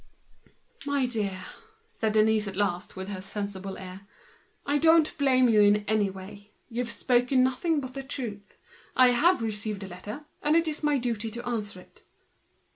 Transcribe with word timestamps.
"My 0.83 1.05
dear," 1.05 1.45
said 1.91 2.13
Denise 2.13 2.47
at 2.47 2.55
last, 2.55 2.95
with 2.95 3.07
her 3.09 3.21
prudent 3.21 3.79
air, 3.79 4.01
"I 4.65 4.79
don't 4.79 5.15
blame 5.19 5.47
you 5.47 5.61
in 5.61 5.85
any 5.87 6.09
way! 6.09 6.53
You've 6.69 6.89
spoken 6.89 7.43
nothing 7.43 7.79
but 7.79 7.93
the 7.93 8.01
truth. 8.01 8.57
I 8.95 9.09
have 9.09 9.43
received 9.43 9.83
a 9.83 9.87
letter, 9.87 10.25
and 10.41 10.55
it 10.55 10.67
is 10.67 10.81
my 10.81 10.97
duty 10.97 11.29
to 11.29 11.45
answer 11.47 11.81
it." 11.81 12.01